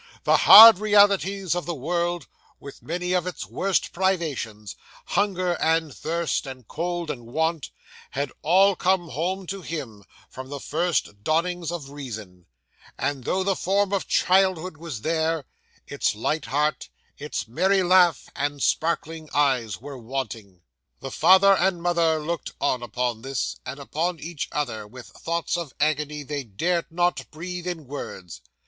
The 0.23 0.37
hard 0.37 0.79
realities 0.79 1.53
of 1.53 1.67
the 1.67 1.75
world, 1.75 2.25
with 2.59 2.81
many 2.81 3.13
of 3.13 3.27
its 3.27 3.45
worst 3.45 3.91
privations 3.93 4.75
hunger 5.05 5.53
and 5.61 5.93
thirst, 5.95 6.47
and 6.47 6.67
cold 6.67 7.11
and 7.11 7.27
want 7.27 7.69
had 8.09 8.31
all 8.41 8.75
come 8.75 9.09
home 9.09 9.45
to 9.45 9.61
him, 9.61 10.03
from 10.27 10.49
the 10.49 10.59
first 10.59 11.23
dawnings 11.23 11.71
of 11.71 11.91
reason; 11.91 12.47
and 12.97 13.25
though 13.25 13.43
the 13.43 13.55
form 13.55 13.93
of 13.93 14.07
childhood 14.07 14.75
was 14.77 15.01
there, 15.01 15.45
its 15.85 16.15
light 16.15 16.45
heart, 16.45 16.89
its 17.19 17.47
merry 17.47 17.83
laugh, 17.83 18.27
and 18.35 18.63
sparkling 18.63 19.29
eyes 19.35 19.79
were 19.79 19.99
wanting. 19.99 20.61
'The 21.01 21.11
father 21.11 21.53
and 21.55 21.79
mother 21.79 22.17
looked 22.17 22.53
on 22.59 22.81
upon 22.81 23.21
this, 23.21 23.57
and 23.67 23.79
upon 23.79 24.19
each 24.19 24.49
other, 24.51 24.87
with 24.87 25.05
thoughts 25.09 25.55
of 25.55 25.75
agony 25.79 26.23
they 26.23 26.43
dared 26.43 26.87
not 26.91 27.29
breathe 27.29 27.67
in 27.67 27.85
words. 27.85 28.41